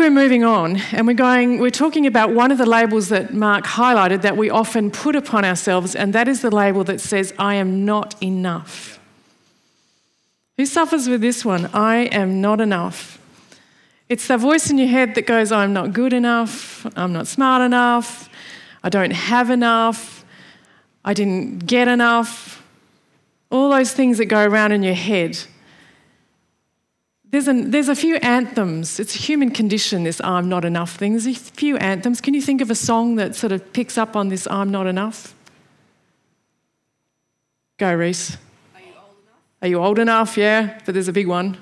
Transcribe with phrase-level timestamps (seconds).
[0.00, 3.66] we're moving on and we're going, we're talking about one of the labels that Mark
[3.66, 7.56] highlighted that we often put upon ourselves, and that is the label that says, I
[7.56, 8.98] am not enough.
[10.56, 11.66] Who suffers with this one?
[11.74, 13.18] I am not enough.
[14.08, 17.60] It's the voice in your head that goes, I'm not good enough, I'm not smart
[17.60, 18.30] enough,
[18.82, 20.24] I don't have enough,
[21.04, 22.66] I didn't get enough.
[23.50, 25.38] All those things that go around in your head.
[27.30, 28.98] There's, an, there's a few anthems.
[28.98, 31.12] It's a human condition, this I'm not enough thing.
[31.12, 32.20] There's a few anthems.
[32.20, 34.88] Can you think of a song that sort of picks up on this I'm not
[34.88, 35.34] enough?
[37.78, 38.36] Go, Reese.
[38.74, 39.62] Are you old enough?
[39.62, 40.36] Are you old enough?
[40.36, 41.56] Yeah, but there's a big one.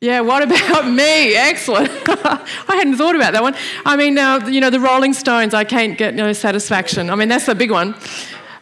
[0.00, 1.36] Yeah, what about me?
[1.36, 1.90] Excellent.
[2.08, 3.54] I hadn't thought about that one.
[3.84, 7.10] I mean, uh, you know, the Rolling Stones, I can't get no satisfaction.
[7.10, 7.94] I mean, that's a big one.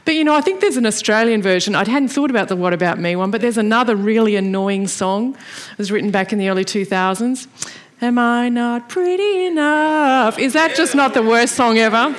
[0.09, 1.75] But you know, I think there's an Australian version.
[1.75, 5.35] I hadn't thought about the What About Me one, but there's another really annoying song.
[5.73, 7.47] It was written back in the early 2000s.
[8.01, 10.39] Am I not pretty enough?
[10.39, 12.17] Is that just not the worst song ever?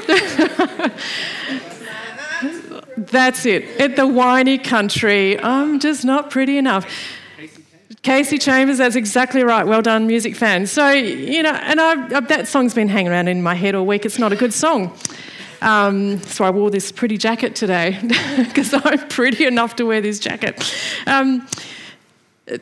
[2.95, 3.81] That's it.
[3.81, 6.85] At the whiny country, I'm just not pretty enough.
[8.03, 9.65] Kasey Chambers, that's exactly right.
[9.65, 10.71] Well done, music fans.
[10.71, 14.05] So, you know, and I, that song's been hanging around in my head all week.
[14.05, 14.95] It's not a good song.
[15.61, 17.99] Um, so I wore this pretty jacket today
[18.38, 20.73] because I'm pretty enough to wear this jacket.
[21.05, 21.47] Um,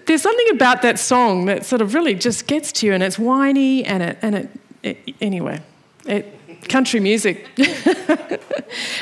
[0.05, 3.17] there's something about that song that sort of really just gets to you, and it's
[3.17, 4.49] whiny, and it, and it,
[4.83, 5.61] it anyway,
[6.05, 6.33] it,
[6.67, 7.47] country music.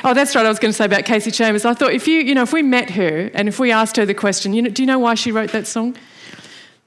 [0.04, 0.46] oh, that's right.
[0.46, 1.66] I was going to say about Kasey Chambers.
[1.66, 4.06] I thought if you, you know, if we met her and if we asked her
[4.06, 5.96] the question, you know, do you know why she wrote that song?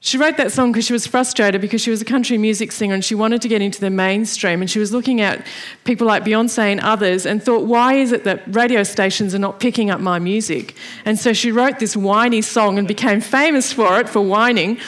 [0.01, 2.93] She wrote that song because she was frustrated because she was a country music singer
[2.93, 4.61] and she wanted to get into the mainstream.
[4.61, 5.45] And she was looking at
[5.83, 9.59] people like Beyonce and others and thought, why is it that radio stations are not
[9.59, 10.73] picking up my music?
[11.03, 14.79] And so she wrote this whiny song and became famous for it, for whining.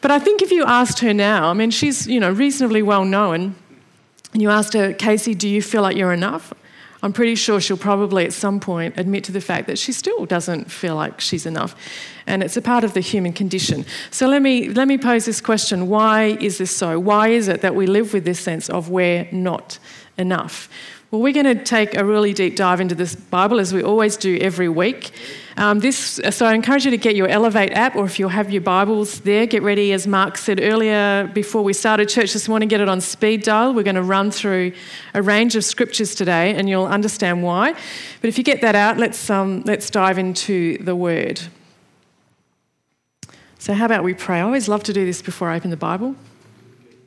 [0.00, 3.04] But I think if you asked her now, I mean, she's, you know, reasonably well
[3.04, 3.54] known,
[4.32, 6.52] and you asked her, Kasey, do you feel like you're enough?
[7.06, 10.26] I'm pretty sure she'll probably at some point admit to the fact that she still
[10.26, 11.76] doesn't feel like she's enough.
[12.26, 13.86] And it's a part of the human condition.
[14.10, 16.98] So let me, let me pose this question why is this so?
[16.98, 19.78] Why is it that we live with this sense of we're not
[20.18, 20.68] enough?
[21.12, 24.16] Well, we're going to take a really deep dive into this Bible as we always
[24.16, 25.12] do every week.
[25.56, 28.50] Um, this, so I encourage you to get your Elevate app, or if you have
[28.50, 29.92] your Bibles there, get ready.
[29.92, 33.72] As Mark said earlier, before we started church this morning, get it on speed dial.
[33.72, 34.72] We're going to run through
[35.14, 37.74] a range of scriptures today, and you'll understand why.
[38.20, 41.40] But if you get that out, let's um, let's dive into the Word.
[43.60, 44.38] So, how about we pray?
[44.38, 46.16] I always love to do this before I open the Bible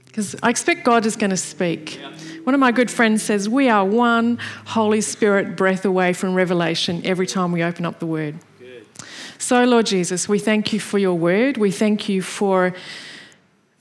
[0.06, 2.00] because I expect God is going to speak.
[2.50, 7.06] One of my good friends says, We are one Holy Spirit breath away from revelation
[7.06, 8.40] every time we open up the Word.
[8.58, 8.88] Good.
[9.38, 11.58] So, Lord Jesus, we thank you for your Word.
[11.58, 12.74] We thank you for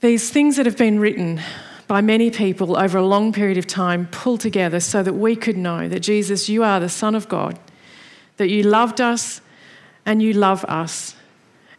[0.01, 1.41] these things that have been written
[1.87, 5.57] by many people over a long period of time, pulled together so that we could
[5.57, 7.57] know that Jesus, you are the Son of God,
[8.37, 9.41] that you loved us
[10.05, 11.15] and you love us.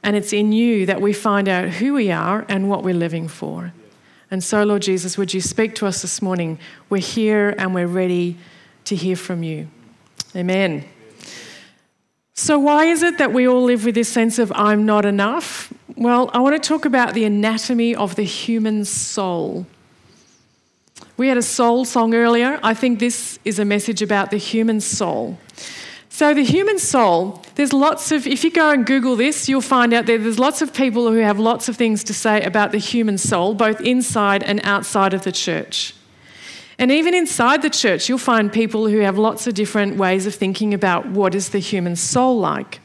[0.03, 3.29] And it's in you that we find out who we are and what we're living
[3.29, 3.73] for.
[4.31, 6.59] And so, Lord Jesus, would you speak to us this morning?
[6.89, 8.37] We're here and we're ready
[8.85, 9.69] to hear from you.
[10.37, 10.85] Amen.
[12.35, 15.73] So, why is it that we all live with this sense of I'm not enough?
[15.97, 19.67] Well, I want to talk about the anatomy of the human soul.
[21.17, 22.59] We had a soul song earlier.
[22.63, 25.39] I think this is a message about the human soul.
[26.21, 29.95] So, the human soul, there's lots of, if you go and Google this, you'll find
[29.95, 32.79] out that there's lots of people who have lots of things to say about the
[32.79, 35.95] human soul, both inside and outside of the church.
[36.79, 40.35] And even inside the church, you'll find people who have lots of different ways of
[40.35, 42.81] thinking about what is the human soul like.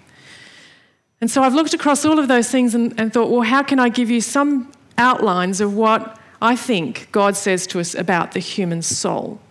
[1.19, 3.79] And so I've looked across all of those things and, and thought, well, how can
[3.79, 8.39] I give you some outlines of what I think God says to us about the
[8.39, 9.41] human soul?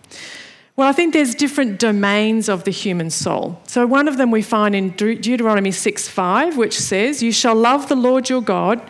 [0.77, 3.61] Well, I think there's different domains of the human soul.
[3.65, 7.95] So one of them we find in Deuteronomy 6:5, which says, "You shall love the
[7.95, 8.81] Lord your God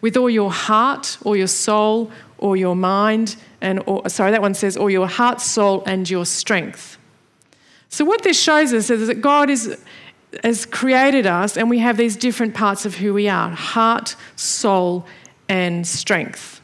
[0.00, 4.54] with all your heart, or your soul, or your mind, and or, sorry, that one
[4.54, 6.98] says, or your heart, soul, and your strength."
[7.88, 9.76] So what this shows us is that God is
[10.42, 15.06] has created us, and we have these different parts of who we are: heart, soul,
[15.48, 16.57] and strength.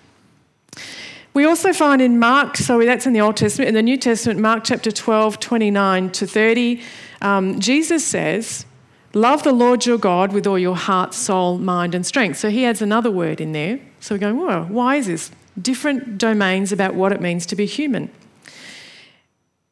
[1.35, 4.39] We also find in Mark, so that's in the Old Testament, in the New Testament,
[4.39, 6.81] Mark chapter 12, 29 to 30,
[7.23, 8.67] um, Jesus says,
[9.15, 12.39] Love the Lord your God with all your heart, soul, mind, and strength.
[12.39, 13.81] So he adds another word in there.
[13.99, 15.33] So we're going, well, why is this?
[15.61, 18.11] Different domains about what it means to be human.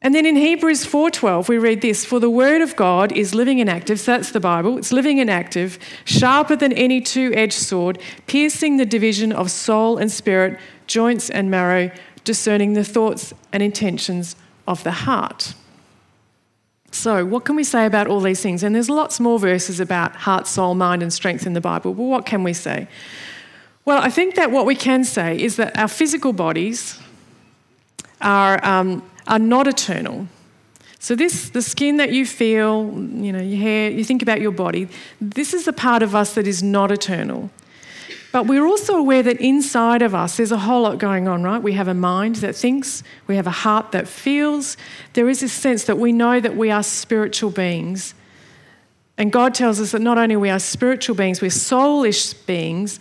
[0.01, 3.61] And then in Hebrews 4:12 we read this, for the word of God is living
[3.61, 4.77] and active, so that's the Bible.
[4.77, 10.11] It's living and active, sharper than any two-edged sword, piercing the division of soul and
[10.11, 10.59] spirit,
[10.93, 11.89] joints and marrow,
[12.23, 14.35] discerning the thoughts and intentions
[14.67, 15.55] of the heart.
[16.91, 18.61] So, what can we say about all these things?
[18.61, 21.95] And there's lots more verses about heart, soul, mind, and strength in the Bible.
[21.95, 22.87] But what can we say?
[23.85, 26.99] Well, I think that what we can say is that our physical bodies
[28.21, 30.27] are, um, are not eternal.
[30.99, 32.83] So, this, the skin that you feel,
[33.25, 34.87] you know, your hair, you think about your body,
[35.19, 37.49] this is the part of us that is not eternal.
[38.33, 41.61] But we're also aware that inside of us, there's a whole lot going on, right?
[41.61, 44.75] We have a mind that thinks, we have a heart that feels.
[45.13, 48.15] There is this sense that we know that we are spiritual beings.
[49.19, 52.99] And God tells us that not only we are spiritual beings, we're soulish beings,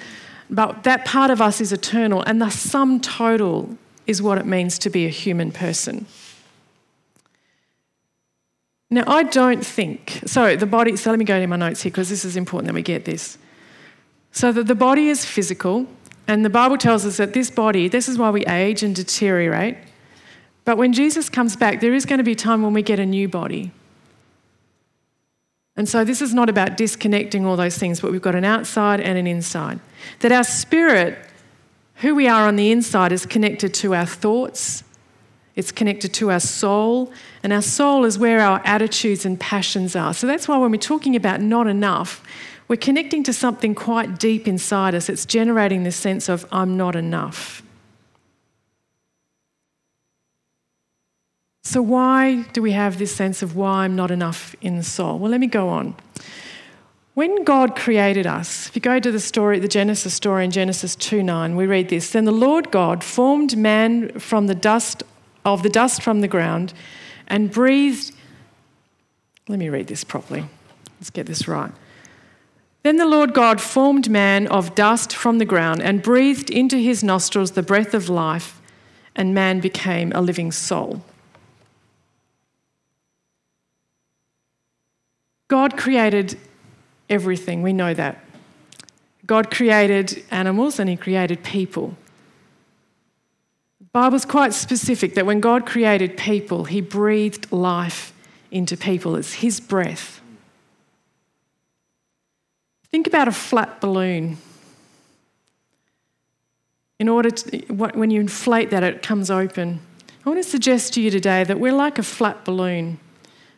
[0.50, 2.22] but that part of us is eternal.
[2.26, 6.04] And the sum total is what it means to be a human person.
[8.90, 11.90] Now, I don't think, so the body, so let me go to my notes here
[11.90, 13.38] because this is important that we get this.
[14.32, 15.86] So that the body is physical,
[16.26, 19.76] and the Bible tells us that this body, this is why we age and deteriorate.
[20.64, 22.98] But when Jesus comes back, there is going to be a time when we get
[22.98, 23.72] a new body.
[25.76, 29.00] And so this is not about disconnecting all those things, but we've got an outside
[29.00, 29.80] and an inside.
[30.20, 31.18] That our spirit,
[31.96, 34.84] who we are on the inside, is connected to our thoughts,
[35.56, 37.12] it's connected to our soul,
[37.42, 40.14] and our soul is where our attitudes and passions are.
[40.14, 42.22] So that's why when we're talking about not enough,
[42.72, 45.10] we're connecting to something quite deep inside us.
[45.10, 47.62] It's generating this sense of, I'm not enough.
[51.64, 55.18] So, why do we have this sense of why I'm not enough in the soul?
[55.18, 55.94] Well, let me go on.
[57.12, 60.96] When God created us, if you go to the story, the Genesis story in Genesis
[60.96, 65.02] 2 9, we read this Then the Lord God formed man from the dust
[65.44, 66.72] of the dust from the ground
[67.28, 68.14] and breathed.
[69.46, 70.46] Let me read this properly.
[70.98, 71.72] Let's get this right.
[72.82, 77.04] Then the Lord God formed man of dust from the ground and breathed into his
[77.04, 78.60] nostrils the breath of life,
[79.14, 81.02] and man became a living soul.
[85.48, 86.38] God created
[87.10, 88.24] everything, we know that.
[89.26, 91.94] God created animals and he created people.
[93.78, 98.14] The Bible's quite specific that when God created people, he breathed life
[98.50, 99.14] into people.
[99.14, 100.21] It's his breath.
[102.92, 104.36] Think about a flat balloon.
[107.00, 109.80] In order to, when you inflate that, it comes open.
[110.24, 113.00] I want to suggest to you today that we're like a flat balloon.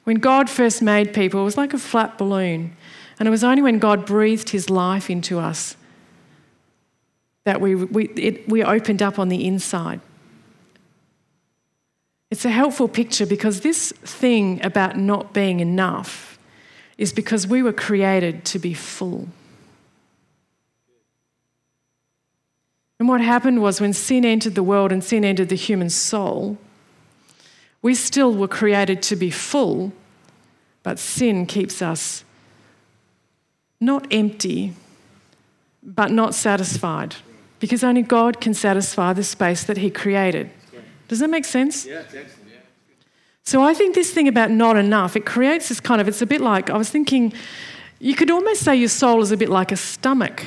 [0.04, 2.76] When God first made people, it was like a flat balloon.
[3.18, 5.76] And it was only when God breathed his life into us
[7.44, 10.00] that we, we, it, we opened up on the inside.
[12.30, 16.33] It's a helpful picture because this thing about not being enough
[16.96, 19.28] is because we were created to be full.
[22.98, 26.58] And what happened was when sin entered the world and sin entered the human soul,
[27.82, 29.92] we still were created to be full,
[30.82, 32.24] but sin keeps us
[33.80, 34.72] not empty,
[35.82, 37.16] but not satisfied.
[37.60, 40.50] Because only God can satisfy the space that He created.
[41.08, 41.84] Does that make sense?
[41.84, 42.02] Yeah.
[43.44, 46.26] So I think this thing about not enough, it creates this kind of, it's a
[46.26, 47.32] bit like, I was thinking,
[47.98, 50.46] you could almost say your soul is a bit like a stomach,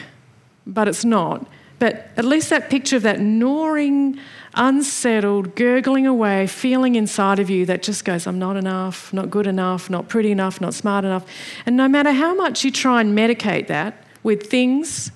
[0.65, 1.45] but it's not.
[1.77, 4.19] But at least that picture of that gnawing,
[4.55, 9.45] unsettled, gurgling away feeling inside of you that just goes, I'm not enough, not good
[9.45, 11.23] enough, not pretty enough, not smart enough.
[11.67, 15.11] And no matter how much you try and medicate that with things,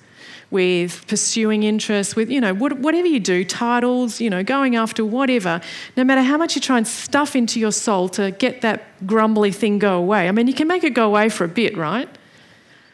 [0.52, 5.62] with pursuing interests, with, you know, whatever you do, titles, you know, going after whatever,
[5.96, 9.50] no matter how much you try and stuff into your soul to get that grumbly
[9.50, 10.28] thing go away.
[10.28, 12.08] I mean, you can make it go away for a bit, right?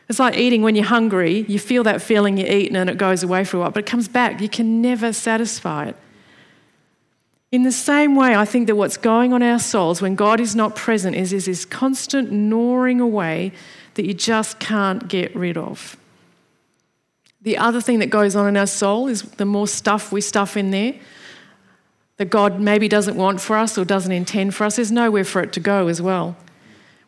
[0.09, 1.45] It's like eating when you're hungry.
[1.49, 3.87] You feel that feeling, you eat, and it goes away for a while, but it
[3.87, 4.41] comes back.
[4.41, 5.97] You can never satisfy it.
[7.51, 10.55] In the same way, I think that what's going on our souls when God is
[10.55, 13.53] not present is, is this constant gnawing away
[13.95, 15.97] that you just can't get rid of.
[17.43, 20.57] The other thing that goes on in our soul is the more stuff we stuff
[20.57, 20.95] in there
[22.19, 25.41] that God maybe doesn't want for us or doesn't intend for us, there's nowhere for
[25.41, 26.37] it to go as well.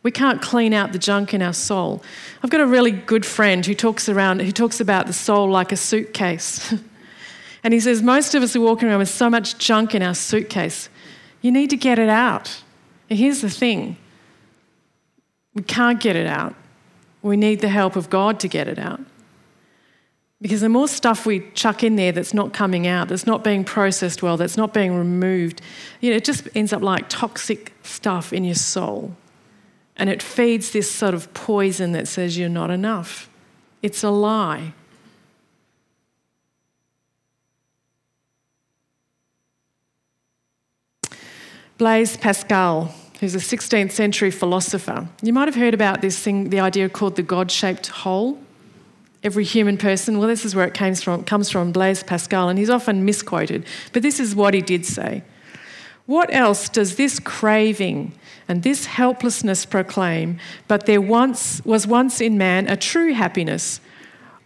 [0.03, 2.03] We can't clean out the junk in our soul.
[2.43, 5.73] I've got a really good friend who talks around, who talks about the soul like
[5.73, 6.73] a suitcase.
[7.65, 10.15] and he says most of us are walking around with so much junk in our
[10.15, 10.89] suitcase.
[11.43, 12.63] You need to get it out.
[13.11, 13.97] And here's the thing
[15.55, 16.55] we can't get it out.
[17.21, 19.01] We need the help of God to get it out.
[20.43, 23.63] Because the more stuff we chuck in there that's not coming out, that's not being
[23.63, 25.61] processed well, that's not being removed,
[26.01, 29.15] you know, it just ends up like toxic stuff in your soul.
[29.97, 33.29] And it feeds this sort of poison that says you're not enough.
[33.83, 34.73] It's a lie.
[41.77, 46.61] Blaise Pascal, who's a 16th century philosopher, you might have heard about this thing, the
[46.61, 48.39] idea called the God shaped hole
[49.23, 50.19] every human person.
[50.19, 53.67] Well, this is where it comes from, comes from Blaise Pascal, and he's often misquoted,
[53.93, 55.23] but this is what he did say.
[56.07, 58.13] What else does this craving
[58.49, 63.81] and this helplessness proclaim but there once was once in man a true happiness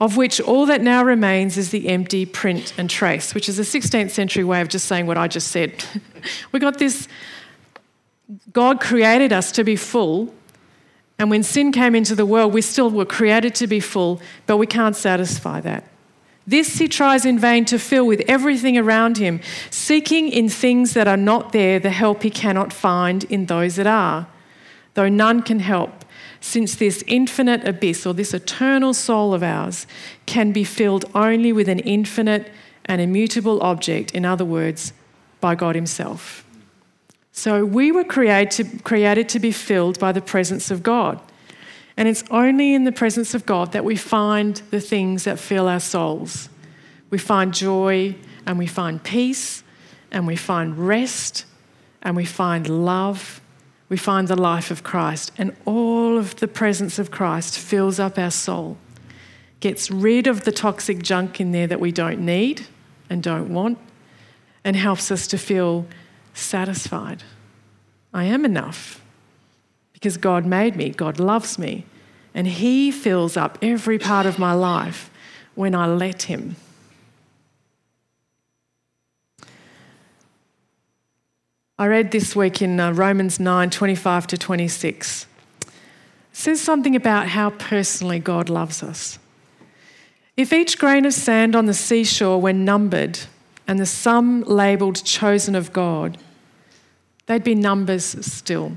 [0.00, 3.62] of which all that now remains is the empty print and trace, which is a
[3.62, 5.85] 16th century way of just saying what I just said.
[6.52, 7.09] we got this
[8.52, 10.35] God created us to be full,
[11.18, 14.56] and when sin came into the world, we still were created to be full, but
[14.56, 15.85] we can't satisfy that.
[16.47, 19.40] This he tries in vain to fill with everything around him,
[19.71, 23.87] seeking in things that are not there the help he cannot find in those that
[23.87, 24.26] are,
[24.94, 26.04] though none can help,
[26.40, 29.87] since this infinite abyss or this eternal soul of ours
[30.26, 32.52] can be filled only with an infinite
[32.85, 34.92] and immutable object, in other words,
[35.40, 36.44] by God Himself.
[37.37, 41.21] So we were created to, created to be filled by the presence of God.
[41.97, 45.67] And it's only in the presence of God that we find the things that fill
[45.67, 46.49] our souls.
[47.11, 48.14] We find joy
[48.47, 49.64] and we find peace
[50.12, 51.45] and we find rest
[52.03, 53.41] and we find love.
[53.88, 55.33] We find the life of Christ.
[55.37, 58.79] And all of the presence of Christ fills up our soul,
[59.59, 62.64] gets rid of the toxic junk in there that we don't need
[63.11, 63.79] and don't want,
[64.62, 65.85] and helps us to feel
[66.35, 67.23] satisfied.
[68.12, 69.00] I am enough
[69.93, 71.87] because God made me, God loves me,
[72.35, 75.11] and He fills up every part of my life
[75.55, 76.57] when I let Him.
[81.76, 85.26] I read this week in uh, Romans 9 25 to 26.
[85.62, 85.73] It
[86.33, 89.19] says something about how personally God loves us.
[90.37, 93.21] If each grain of sand on the seashore were numbered
[93.66, 96.18] and the sum labelled chosen of God,
[97.26, 98.76] they'd be numbers still.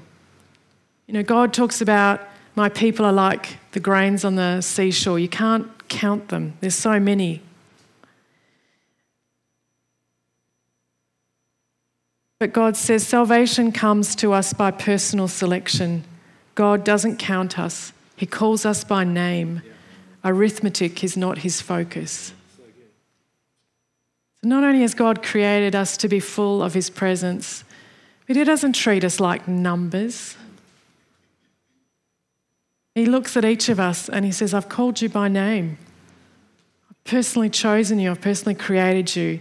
[1.07, 2.21] You know, God talks about
[2.55, 5.19] my people are like the grains on the seashore.
[5.19, 7.41] You can't count them, there's so many.
[12.39, 16.03] But God says salvation comes to us by personal selection.
[16.53, 19.61] God doesn't count us, He calls us by name.
[20.23, 22.33] Arithmetic is not His focus.
[24.41, 27.63] So not only has God created us to be full of His presence,
[28.27, 30.35] but He doesn't treat us like numbers.
[32.93, 35.77] He looks at each of us and He says, I've called you by name.
[36.89, 39.39] I've personally chosen you, I've personally created you.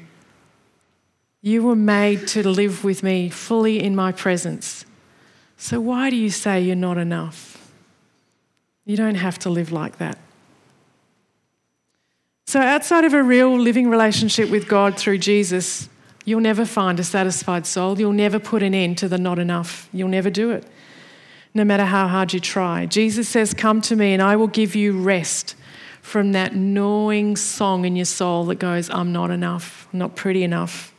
[1.43, 4.85] You were made to live with me fully in my presence.
[5.57, 7.73] So why do you say you're not enough?
[8.85, 10.19] You don't have to live like that.
[12.47, 15.89] So, outside of a real living relationship with God through Jesus,
[16.27, 17.99] You'll never find a satisfied soul.
[17.99, 19.89] You'll never put an end to the not enough.
[19.93, 20.67] You'll never do it,
[21.55, 22.85] no matter how hard you try.
[22.85, 25.55] Jesus says, Come to me and I will give you rest
[26.03, 30.43] from that gnawing song in your soul that goes, I'm not enough, I'm not pretty
[30.43, 30.93] enough,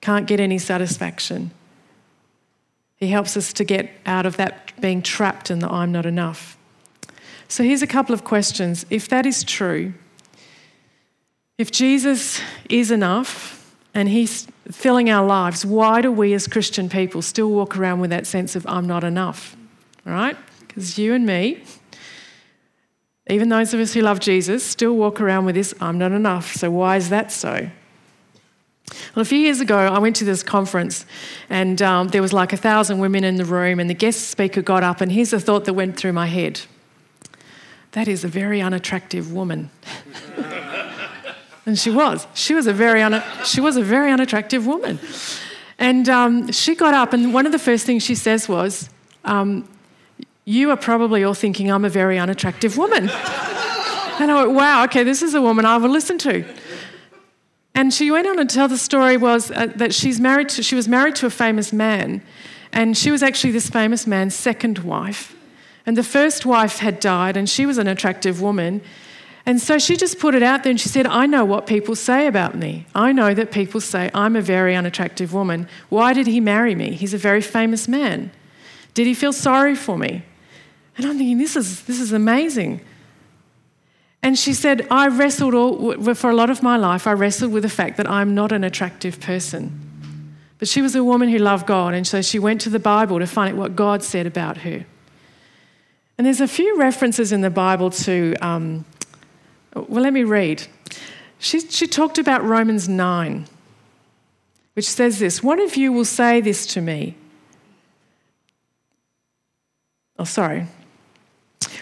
[0.00, 1.50] can't get any satisfaction.
[2.96, 6.56] He helps us to get out of that being trapped in the I'm not enough.
[7.48, 8.86] So here's a couple of questions.
[8.88, 9.94] If that is true,
[11.60, 12.40] if Jesus
[12.70, 17.76] is enough, and He's filling our lives, why do we as Christian people still walk
[17.76, 19.56] around with that sense of I'm not enough?
[20.06, 20.36] Right?
[20.60, 21.62] Because you and me,
[23.28, 26.54] even those of us who love Jesus, still walk around with this I'm not enough.
[26.54, 27.68] So why is that so?
[29.14, 31.04] Well, a few years ago, I went to this conference
[31.50, 34.62] and um, there was like a thousand women in the room, and the guest speaker
[34.62, 36.62] got up, and here's a thought that went through my head
[37.92, 39.70] that is a very unattractive woman.
[41.66, 42.26] And she was.
[42.34, 44.98] She was a very, un- she was a very unattractive woman.
[45.78, 48.90] And um, she got up, and one of the first things she says was,
[49.24, 49.68] um,
[50.44, 53.04] You are probably all thinking I'm a very unattractive woman.
[53.04, 56.44] and I went, Wow, okay, this is a woman I will listen to.
[57.74, 60.74] And she went on to tell the story was uh, that she's married to, she
[60.74, 62.22] was married to a famous man,
[62.72, 65.34] and she was actually this famous man's second wife.
[65.86, 68.82] And the first wife had died, and she was an attractive woman.
[69.46, 71.96] And so she just put it out there and she said, I know what people
[71.96, 72.86] say about me.
[72.94, 75.68] I know that people say I'm a very unattractive woman.
[75.88, 76.92] Why did he marry me?
[76.92, 78.30] He's a very famous man.
[78.92, 80.22] Did he feel sorry for me?
[80.96, 82.82] And I'm thinking, this is, this is amazing.
[84.22, 87.62] And she said, I wrestled all, for a lot of my life, I wrestled with
[87.62, 89.80] the fact that I'm not an attractive person.
[90.58, 93.18] But she was a woman who loved God, and so she went to the Bible
[93.18, 94.84] to find out what God said about her.
[96.18, 98.84] And there's a few references in the Bible to, um,
[99.74, 100.66] well, let me read.
[101.38, 103.46] She, she talked about Romans 9,
[104.74, 107.16] which says this One of you will say this to me.
[110.18, 110.66] Oh, sorry.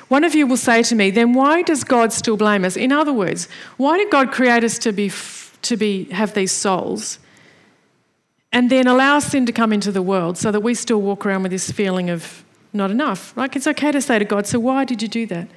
[0.08, 2.76] One of you will say to me, then why does God still blame us?
[2.76, 5.12] In other words, why did God create us to, be,
[5.62, 7.18] to be, have these souls
[8.52, 11.42] and then allow sin to come into the world so that we still walk around
[11.42, 13.36] with this feeling of not enough?
[13.36, 15.48] Like it's okay to say to God, so why did you do that?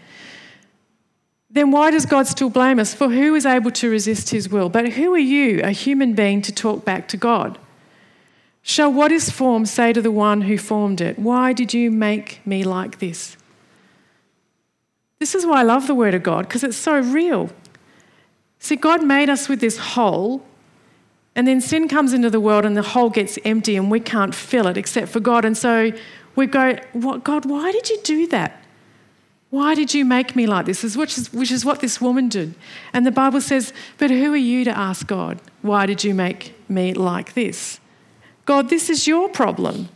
[1.53, 2.93] Then why does God still blame us?
[2.93, 4.69] For who is able to resist his will?
[4.69, 7.57] But who are you, a human being, to talk back to God?
[8.61, 12.45] Shall what is formed say to the one who formed it, Why did you make
[12.45, 13.35] me like this?
[15.19, 17.49] This is why I love the Word of God, because it's so real.
[18.59, 20.45] See, God made us with this hole,
[21.35, 24.33] and then sin comes into the world, and the hole gets empty, and we can't
[24.33, 25.43] fill it except for God.
[25.43, 25.91] And so
[26.35, 28.60] we go, what, God, why did you do that?
[29.51, 30.95] Why did you make me like this?
[30.95, 32.55] Which is, which is what this woman did.
[32.93, 36.55] And the Bible says, But who are you to ask God, why did you make
[36.69, 37.81] me like this?
[38.45, 39.89] God, this is your problem.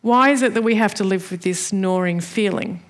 [0.00, 2.82] Why is it that we have to live with this gnawing feeling?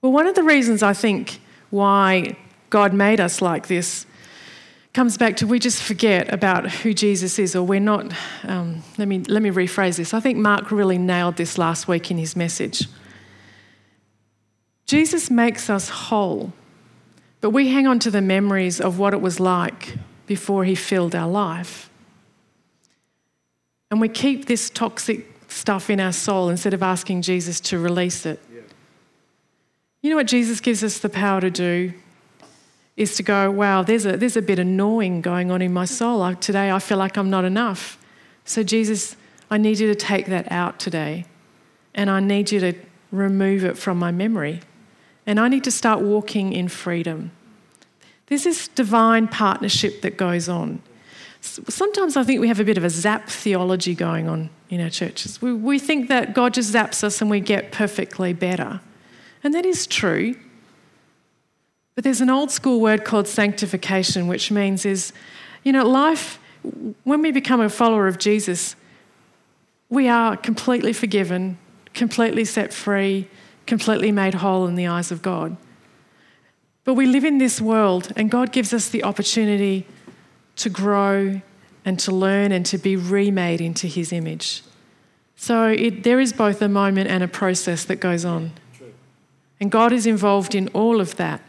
[0.00, 2.36] Well, one of the reasons I think why
[2.70, 4.06] God made us like this
[4.94, 8.12] comes back to we just forget about who Jesus is, or we're not.
[8.44, 10.14] Um, let, me, let me rephrase this.
[10.14, 12.86] I think Mark really nailed this last week in his message.
[14.92, 16.52] Jesus makes us whole,
[17.40, 19.96] but we hang on to the memories of what it was like
[20.26, 21.88] before he filled our life.
[23.90, 28.26] And we keep this toxic stuff in our soul instead of asking Jesus to release
[28.26, 28.38] it.
[30.02, 31.94] You know what Jesus gives us the power to do?
[32.94, 35.86] Is to go, wow, there's a, there's a bit of gnawing going on in my
[35.86, 36.18] soul.
[36.18, 37.96] Like today, I feel like I'm not enough.
[38.44, 39.16] So, Jesus,
[39.50, 41.24] I need you to take that out today.
[41.94, 42.74] And I need you to
[43.10, 44.60] remove it from my memory.
[45.26, 47.30] And I need to start walking in freedom.
[48.26, 50.82] There's this divine partnership that goes on.
[51.40, 54.90] Sometimes I think we have a bit of a zap theology going on in our
[54.90, 55.42] churches.
[55.42, 58.80] We, we think that God just zaps us and we get perfectly better.
[59.44, 60.36] And that is true.
[61.94, 65.12] But there's an old school word called sanctification, which means is,
[65.62, 66.38] you know, life,
[67.04, 68.76] when we become a follower of Jesus,
[69.90, 71.58] we are completely forgiven,
[71.92, 73.28] completely set free,
[73.66, 75.56] completely made whole in the eyes of God.
[76.84, 79.86] But we live in this world, and God gives us the opportunity
[80.56, 81.40] to grow
[81.84, 84.62] and to learn and to be remade into His image.
[85.36, 88.52] So it, there is both a moment and a process that goes on.
[89.60, 91.40] And God is involved in all of that.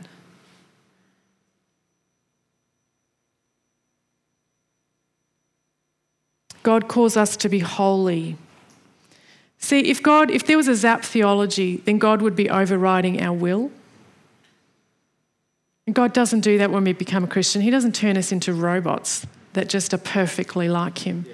[6.64, 8.38] God calls us to be holy.
[9.64, 13.34] See, if God, if there was a zap theology, then God would be overriding our
[13.34, 13.72] will.
[15.88, 17.62] And God doesn't do that when we become a Christian.
[17.62, 21.26] He doesn't turn us into robots that just are perfectly like Him.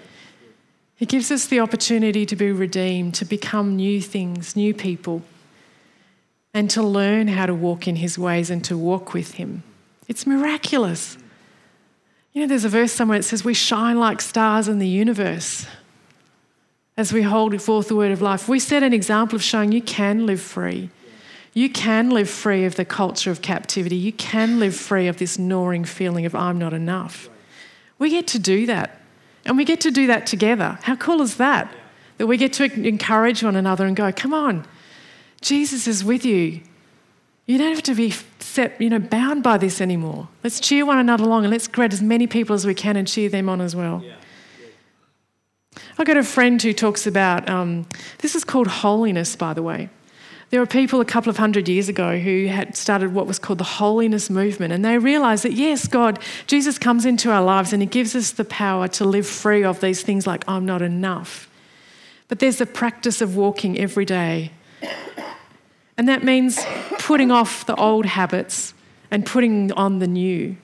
[0.96, 5.24] He gives us the opportunity to be redeemed, to become new things, new people
[6.54, 9.64] and to learn how to walk in his ways and to walk with him.
[10.08, 11.18] It's miraculous.
[12.34, 15.66] You know, there's a verse somewhere that says, We shine like stars in the universe
[17.00, 18.50] as we hold forth the word of life.
[18.50, 20.90] We set an example of showing you can live free.
[21.54, 23.96] You can live free of the culture of captivity.
[23.96, 27.30] You can live free of this gnawing feeling of I'm not enough.
[28.00, 29.00] We get to do that.
[29.46, 30.78] And we get to do that together.
[30.84, 31.74] How cool is that?
[32.18, 34.68] That we get to encourage one another and go, come on,
[35.40, 36.60] Jesus is with you.
[37.46, 40.28] You don't have to be set, you know, bound by this anymore.
[40.44, 43.08] Let's cheer one another along and let's grab as many people as we can and
[43.08, 44.04] cheer them on as well.
[44.06, 44.16] Yeah.
[45.98, 47.86] I've got a friend who talks about um,
[48.20, 49.90] this is called holiness, by the way.
[50.50, 53.60] There were people a couple of hundred years ago who had started what was called
[53.60, 57.82] the holiness movement, and they realized that yes, God, Jesus comes into our lives and
[57.82, 61.50] He gives us the power to live free of these things like I'm not enough.
[62.28, 64.52] But there's a practice of walking every day
[66.00, 66.66] and that means
[66.98, 68.74] putting off the old habits
[69.12, 70.56] and putting on the new.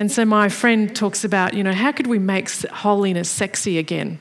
[0.00, 4.18] And so my friend talks about, you know, how could we make holiness sexy again?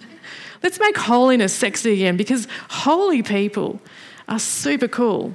[0.64, 3.80] Let's make holiness sexy again because holy people
[4.28, 5.34] are super cool.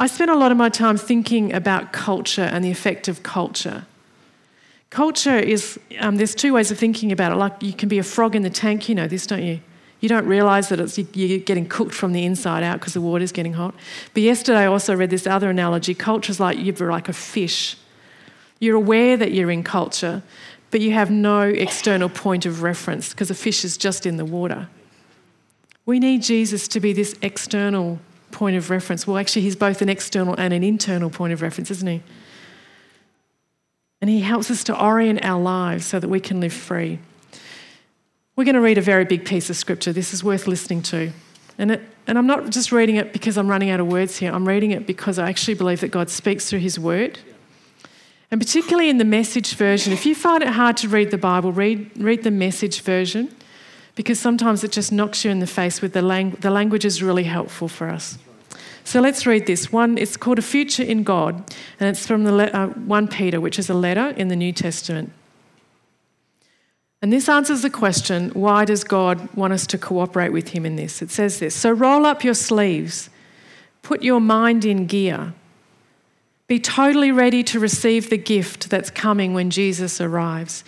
[0.00, 3.86] I spent a lot of my time thinking about culture and the effect of culture.
[4.90, 7.36] Culture is, um, there's two ways of thinking about it.
[7.36, 9.60] Like you can be a frog in the tank, you know this, don't you?
[10.00, 13.32] You don't realize that it's, you're getting cooked from the inside out because the water's
[13.32, 13.74] getting hot.
[14.12, 15.94] But yesterday I also read this other analogy.
[15.94, 17.76] Culture's like you're like a fish.
[18.60, 20.22] You're aware that you're in culture,
[20.70, 24.24] but you have no external point of reference because a fish is just in the
[24.24, 24.68] water.
[25.86, 27.98] We need Jesus to be this external
[28.32, 29.06] point of reference.
[29.06, 32.02] Well, actually, he's both an external and an internal point of reference, isn't he?
[34.00, 36.98] And he helps us to orient our lives so that we can live free.
[38.36, 39.94] We're going to read a very big piece of scripture.
[39.94, 41.10] This is worth listening to.
[41.56, 44.30] And, it, and I'm not just reading it because I'm running out of words here.
[44.30, 47.18] I'm reading it because I actually believe that God speaks through his word.
[48.30, 51.50] And particularly in the message version, if you find it hard to read the Bible,
[51.50, 53.34] read, read the message version
[53.94, 56.42] because sometimes it just knocks you in the face with the, language.
[56.42, 58.18] the language is really helpful for us.
[58.84, 59.72] So let's read this.
[59.72, 61.36] One, it's called A Future in God,
[61.80, 64.52] and it's from the le- uh, 1 Peter, which is a letter in the New
[64.52, 65.10] Testament.
[67.02, 70.76] And this answers the question why does God want us to cooperate with Him in
[70.76, 71.02] this?
[71.02, 73.10] It says this So roll up your sleeves,
[73.82, 75.34] put your mind in gear,
[76.46, 80.64] be totally ready to receive the gift that's coming when Jesus arrives.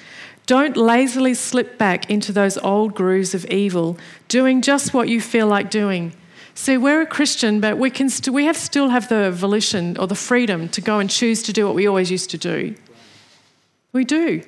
[0.46, 5.46] Don't lazily slip back into those old grooves of evil, doing just what you feel
[5.46, 6.14] like doing.
[6.54, 10.06] See, we're a Christian, but we, can st- we have still have the volition or
[10.06, 12.74] the freedom to go and choose to do what we always used to do.
[13.92, 14.42] We do.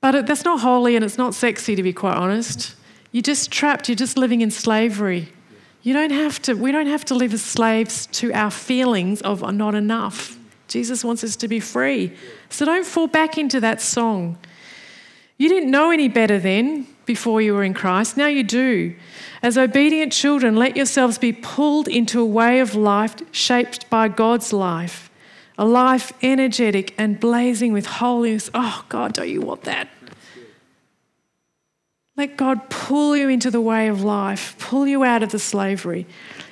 [0.00, 2.74] But it, that's not holy and it's not sexy, to be quite honest.
[3.12, 5.28] You're just trapped, you're just living in slavery.
[5.82, 9.42] You don't have to, we don't have to live as slaves to our feelings of
[9.54, 10.38] not enough.
[10.68, 12.12] Jesus wants us to be free.
[12.48, 14.38] So don't fall back into that song.
[15.36, 18.16] You didn't know any better then before you were in Christ.
[18.16, 18.94] Now you do.
[19.42, 24.52] As obedient children, let yourselves be pulled into a way of life shaped by God's
[24.52, 25.09] life,
[25.60, 28.48] a life energetic and blazing with holiness.
[28.54, 29.90] Oh, God, don't you want that?
[32.16, 36.06] Let God pull you into the way of life, pull you out of the slavery.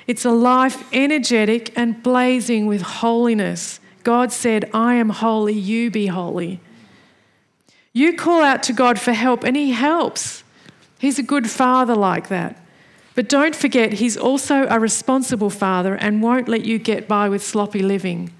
[0.05, 3.79] It's a life energetic and blazing with holiness.
[4.03, 6.59] God said, I am holy, you be holy.
[7.93, 10.43] You call out to God for help, and He helps.
[10.99, 12.63] He's a good father like that.
[13.15, 17.43] But don't forget, He's also a responsible Father and won't let you get by with
[17.43, 18.31] sloppy living.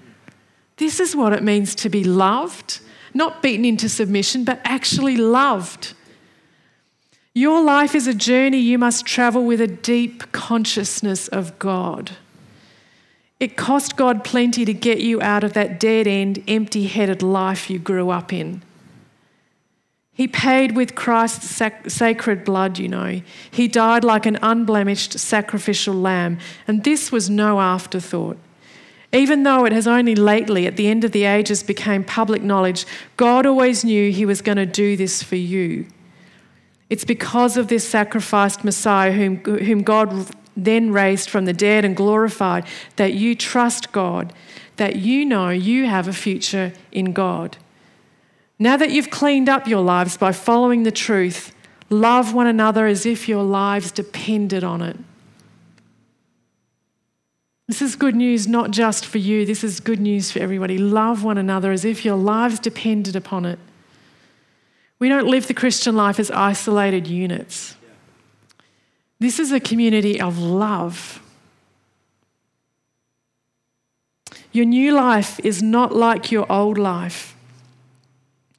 [0.80, 2.80] This is what it means to be loved,
[3.12, 5.92] not beaten into submission, but actually loved.
[7.34, 12.12] Your life is a journey you must travel with a deep consciousness of God.
[13.38, 17.68] It cost God plenty to get you out of that dead end, empty headed life
[17.68, 18.62] you grew up in.
[20.14, 23.20] He paid with Christ's sac- sacred blood, you know.
[23.50, 28.38] He died like an unblemished sacrificial lamb, and this was no afterthought.
[29.12, 32.86] Even though it has only lately, at the end of the ages, became public knowledge,
[33.16, 35.86] God always knew He was going to do this for you.
[36.88, 41.96] It's because of this sacrificed Messiah, whom, whom God then raised from the dead and
[41.96, 44.32] glorified, that you trust God,
[44.76, 47.56] that you know you have a future in God.
[48.58, 51.54] Now that you've cleaned up your lives by following the truth,
[51.88, 54.96] love one another as if your lives depended on it.
[57.70, 60.76] This is good news not just for you, this is good news for everybody.
[60.76, 63.60] Love one another as if your lives depended upon it.
[64.98, 67.76] We don't live the Christian life as isolated units.
[69.20, 71.22] This is a community of love.
[74.50, 77.36] Your new life is not like your old life.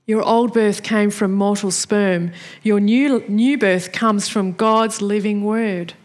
[0.08, 2.32] Your old birth came from mortal sperm.
[2.64, 5.96] Your new, new birth comes from God's living word.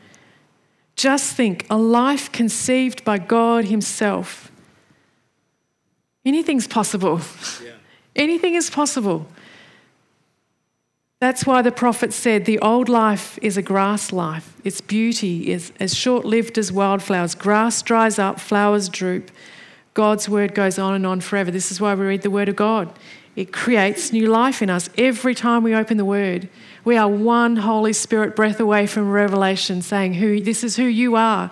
[0.96, 4.50] Just think a life conceived by God Himself.
[6.24, 7.20] Anything's possible.
[7.62, 7.72] Yeah.
[8.16, 9.26] Anything is possible.
[11.20, 14.54] That's why the prophet said the old life is a grass life.
[14.64, 17.34] Its beauty is as short lived as wildflowers.
[17.34, 19.30] Grass dries up, flowers droop.
[19.94, 21.50] God's word goes on and on forever.
[21.50, 22.92] This is why we read the word of God.
[23.36, 26.48] It creates new life in us every time we open the Word.
[26.86, 31.16] We are one Holy Spirit breath away from revelation saying, who, This is who you
[31.16, 31.50] are.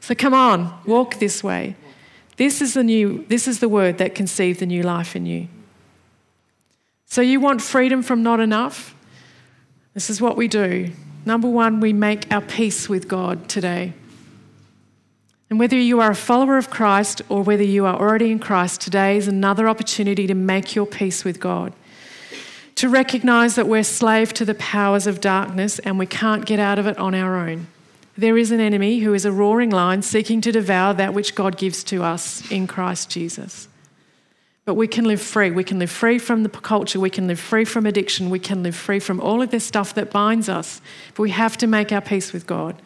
[0.00, 1.76] So come on, walk this way.
[2.36, 5.48] This is the new, this is the word that conceived the new life in you.
[7.06, 8.94] So you want freedom from not enough?
[9.94, 10.92] This is what we do.
[11.24, 13.94] Number one, we make our peace with God today.
[15.48, 18.82] And whether you are a follower of Christ or whether you are already in Christ,
[18.82, 21.72] today is another opportunity to make your peace with God.
[22.76, 26.78] To recognize that we're slave to the powers of darkness and we can't get out
[26.78, 27.68] of it on our own.
[28.18, 31.56] There is an enemy who is a roaring lion seeking to devour that which God
[31.56, 33.68] gives to us in Christ Jesus.
[34.66, 35.50] But we can live free.
[35.50, 37.00] We can live free from the culture.
[37.00, 38.28] We can live free from addiction.
[38.30, 40.82] We can live free from all of this stuff that binds us.
[41.14, 42.80] But we have to make our peace with God.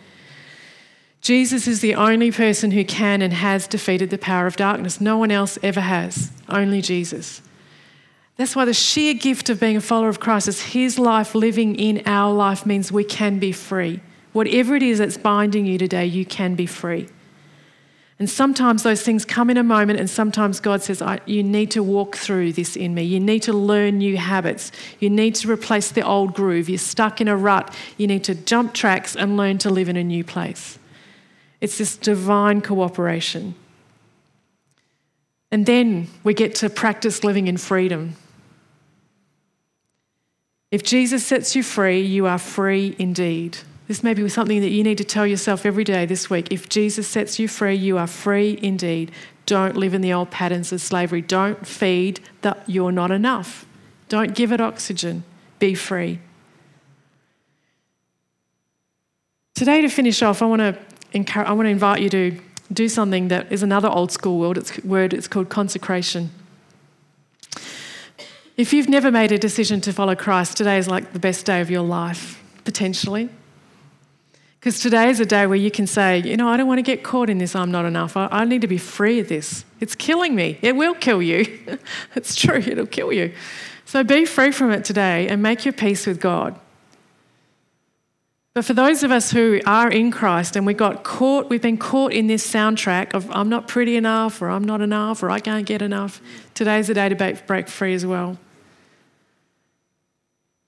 [1.21, 5.01] Jesus is the only person who can and has defeated the power of darkness.
[5.01, 7.43] No one else ever has, only Jesus.
[8.41, 11.75] That's why the sheer gift of being a follower of Christ is his life living
[11.75, 14.01] in our life means we can be free.
[14.33, 17.11] Whatever it is that's binding you today, you can be free.
[18.19, 21.83] And sometimes those things come in a moment, and sometimes God says, You need to
[21.83, 23.03] walk through this in me.
[23.03, 24.73] You need to learn new habits.
[25.01, 26.71] You need to replace the old groove.
[26.71, 27.77] You're stuck in a rut.
[27.99, 30.79] You need to jump tracks and learn to live in a new place.
[31.61, 33.55] It's this divine cooperation.
[35.51, 38.17] And then we get to practice living in freedom.
[40.71, 43.59] If Jesus sets you free, you are free indeed.
[43.89, 46.53] This may be something that you need to tell yourself every day this week.
[46.53, 49.11] If Jesus sets you free, you are free indeed.
[49.47, 51.23] Don't live in the old patterns of slavery.
[51.23, 53.67] Don't feed that you're not enough.
[54.09, 55.25] Don't give it oxygen.
[55.59, 56.21] Be free.
[59.57, 60.79] Today, to finish off, I want to,
[61.13, 62.41] encourage, I want to invite you to
[62.73, 64.57] do something that is another old school word.
[64.57, 65.13] It's, word.
[65.13, 66.31] it's called consecration.
[68.61, 71.63] If you've never made a decision to follow Christ, today is like the best day
[71.63, 73.31] of your life, potentially.
[74.59, 76.83] Because today is a day where you can say, you know, I don't want to
[76.83, 78.19] get caught in this, I'm not enough.
[78.19, 79.65] I, I need to be free of this.
[79.81, 80.59] It's killing me.
[80.61, 81.59] It will kill you.
[82.15, 83.33] it's true, it'll kill you.
[83.87, 86.55] So be free from it today and make your peace with God.
[88.53, 91.79] But for those of us who are in Christ and we got caught, we've been
[91.79, 95.41] caught in this soundtrack of I'm not pretty enough or I'm not enough or I
[95.41, 96.21] can't get enough,
[96.53, 98.37] today's the day to break free as well.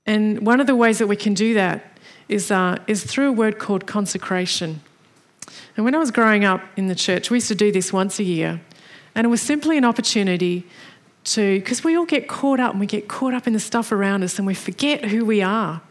[0.06, 3.32] And one of the ways that we can do that is, uh, is through a
[3.32, 4.80] word called consecration.
[5.76, 8.18] And when I was growing up in the church, we used to do this once
[8.18, 8.60] a year.
[9.14, 10.66] And it was simply an opportunity
[11.24, 13.92] to, because we all get caught up and we get caught up in the stuff
[13.92, 15.82] around us and we forget who we are.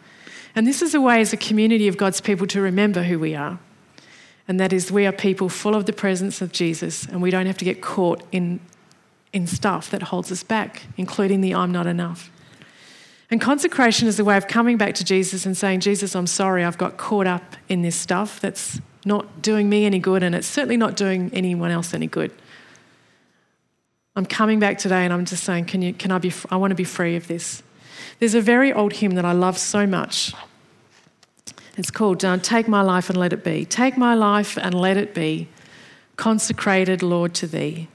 [0.56, 3.36] And this is a way as a community of God's people to remember who we
[3.36, 3.60] are.
[4.48, 7.46] And that is, we are people full of the presence of Jesus and we don't
[7.46, 8.60] have to get caught in,
[9.32, 12.30] in stuff that holds us back, including the I'm not enough.
[13.32, 16.66] And consecration is a way of coming back to Jesus and saying, Jesus, I'm sorry,
[16.66, 20.48] I've got caught up in this stuff that's not doing me any good and it's
[20.48, 22.32] certainly not doing anyone else any good.
[24.18, 26.72] I'm coming back today and I'm just saying, can, you, can I be, I want
[26.72, 27.64] to be free of this.
[28.20, 30.34] There's a very old hymn that I love so much.
[31.78, 33.64] It's called uh, Take My Life and Let It Be.
[33.64, 35.48] Take my life and let it be
[36.18, 37.88] consecrated, Lord, to Thee.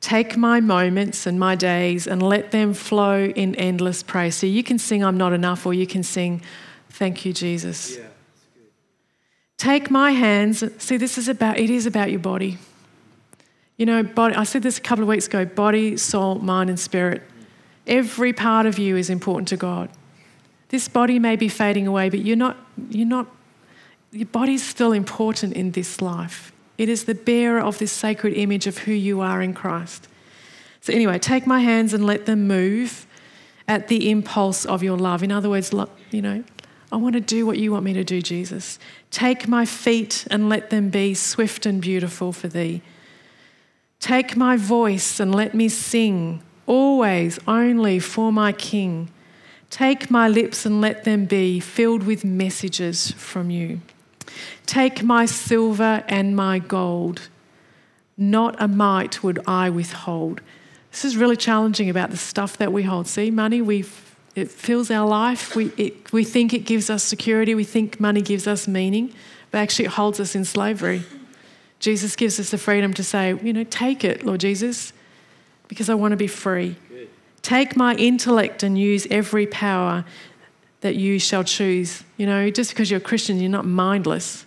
[0.00, 4.36] Take my moments and my days and let them flow in endless praise.
[4.36, 6.42] So you can sing I'm not enough, or you can sing
[6.90, 7.96] Thank you, Jesus.
[7.96, 8.06] Yeah,
[9.56, 10.64] Take my hands.
[10.82, 12.58] See, this is about, it is about your body.
[13.76, 16.80] You know, body, I said this a couple of weeks ago body, soul, mind, and
[16.80, 17.22] spirit.
[17.86, 19.90] Every part of you is important to God.
[20.70, 22.56] This body may be fading away, but you're not,
[22.90, 23.26] you're not,
[24.10, 26.52] your body's still important in this life.
[26.78, 30.08] It is the bearer of this sacred image of who you are in Christ.
[30.80, 33.06] So, anyway, take my hands and let them move
[33.66, 35.22] at the impulse of your love.
[35.22, 35.74] In other words,
[36.10, 36.44] you know,
[36.90, 38.78] I want to do what you want me to do, Jesus.
[39.10, 42.80] Take my feet and let them be swift and beautiful for thee.
[44.00, 49.10] Take my voice and let me sing, always only for my King.
[49.70, 53.80] Take my lips and let them be filled with messages from you.
[54.66, 57.28] Take my silver and my gold,
[58.16, 60.40] not a mite would I withhold.
[60.90, 63.06] This is really challenging about the stuff that we hold.
[63.06, 63.84] See, money, we
[64.38, 65.56] it fills our life.
[65.56, 67.54] We, it, we think it gives us security.
[67.56, 69.12] We think money gives us meaning,
[69.50, 71.02] but actually it holds us in slavery.
[71.80, 74.92] Jesus gives us the freedom to say, you know, take it, Lord Jesus,
[75.66, 76.76] because I want to be free.
[77.42, 80.04] Take my intellect and use every power
[80.80, 82.04] that you shall choose.
[82.16, 84.46] You know, just because you're a Christian, you're not mindless.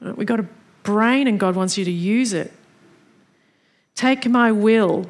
[0.00, 0.46] We've got a
[0.82, 2.52] brain and God wants you to use it.
[3.94, 5.06] Take my will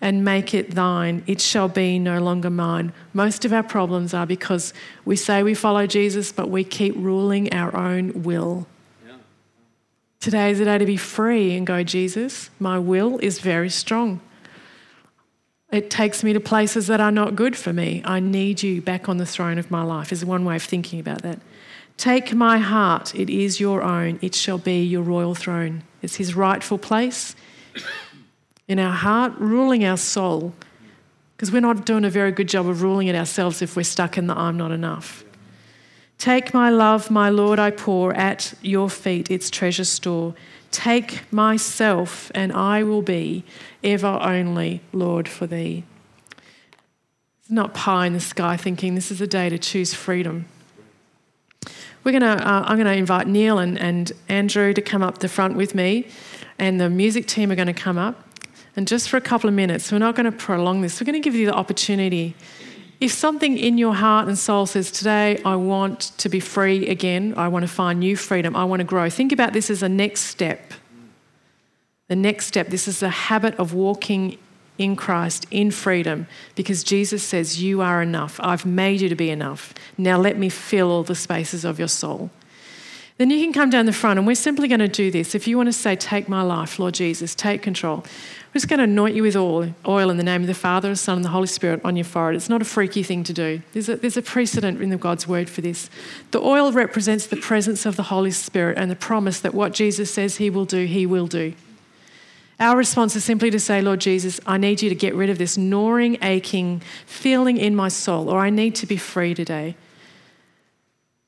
[0.00, 1.22] and make it thine.
[1.26, 2.92] It shall be no longer mine.
[3.12, 4.74] Most of our problems are because
[5.04, 8.66] we say we follow Jesus, but we keep ruling our own will.
[9.06, 9.14] Yeah.
[10.18, 14.20] Today is the day to be free and go, Jesus, my will is very strong.
[15.72, 18.02] It takes me to places that are not good for me.
[18.04, 21.00] I need you back on the throne of my life, is one way of thinking
[21.00, 21.40] about that.
[21.96, 25.82] Take my heart, it is your own, it shall be your royal throne.
[26.02, 27.34] It's his rightful place
[28.68, 30.52] in our heart, ruling our soul.
[31.36, 34.18] Because we're not doing a very good job of ruling it ourselves if we're stuck
[34.18, 35.24] in the I'm not enough.
[36.18, 40.34] Take my love, my Lord, I pour at your feet its treasure store.
[40.72, 43.44] Take myself, and I will be
[43.84, 45.84] ever only Lord for thee.
[47.40, 50.46] It's not pie in the sky thinking this is a day to choose freedom.
[52.02, 55.28] We're gonna, uh, I'm going to invite Neil and, and Andrew to come up the
[55.28, 56.08] front with me,
[56.58, 58.26] and the music team are going to come up.
[58.74, 61.20] And just for a couple of minutes, we're not going to prolong this, we're going
[61.20, 62.34] to give you the opportunity
[63.02, 67.34] if something in your heart and soul says, Today I want to be free again,
[67.36, 69.88] I want to find new freedom, I want to grow, think about this as a
[69.88, 70.72] next step.
[72.06, 74.38] The next step, this is a habit of walking
[74.78, 78.38] in Christ in freedom because Jesus says, You are enough.
[78.40, 79.74] I've made you to be enough.
[79.98, 82.30] Now let me fill all the spaces of your soul.
[83.18, 85.34] Then you can come down the front and we're simply going to do this.
[85.34, 88.04] If you want to say, Take my life, Lord Jesus, take control.
[88.48, 90.90] We're just going to anoint you with oil, oil in the name of the Father,
[90.90, 92.36] the Son, and the Holy Spirit on your forehead.
[92.36, 93.62] It's not a freaky thing to do.
[93.72, 95.88] There's a, there's a precedent in the God's word for this.
[96.32, 100.12] The oil represents the presence of the Holy Spirit and the promise that what Jesus
[100.12, 101.54] says he will do, he will do.
[102.60, 105.38] Our response is simply to say, Lord Jesus, I need you to get rid of
[105.38, 109.76] this gnawing, aching feeling in my soul, or I need to be free today.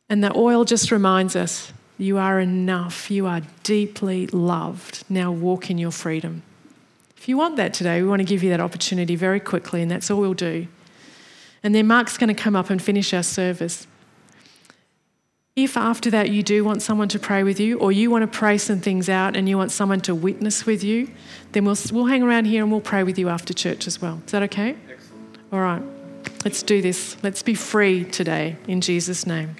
[0.08, 3.10] And the oil just reminds us you are enough.
[3.10, 5.04] You are deeply loved.
[5.08, 6.42] Now walk in your freedom.
[7.16, 9.90] If you want that today, we want to give you that opportunity very quickly, and
[9.90, 10.66] that's all we'll do.
[11.62, 13.86] And then Mark's going to come up and finish our service.
[15.56, 18.38] If after that you do want someone to pray with you, or you want to
[18.38, 21.08] pray some things out and you want someone to witness with you,
[21.52, 24.20] then we'll, we'll hang around here and we'll pray with you after church as well.
[24.26, 24.76] Is that okay?
[24.90, 25.38] Excellent.
[25.52, 25.82] All right.
[26.44, 27.16] Let's do this.
[27.22, 29.56] Let's be free today in Jesus' name.